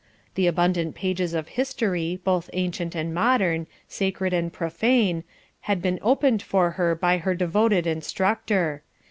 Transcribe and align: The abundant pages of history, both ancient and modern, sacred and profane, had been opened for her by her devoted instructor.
The 0.33 0.47
abundant 0.47 0.95
pages 0.95 1.35
of 1.35 1.49
history, 1.49 2.19
both 2.23 2.49
ancient 2.53 2.95
and 2.95 3.13
modern, 3.13 3.67
sacred 3.87 4.33
and 4.33 4.51
profane, 4.51 5.23
had 5.69 5.79
been 5.79 5.99
opened 6.01 6.41
for 6.41 6.71
her 6.71 6.95
by 6.95 7.19
her 7.19 7.35
devoted 7.35 7.85
instructor. 7.85 8.81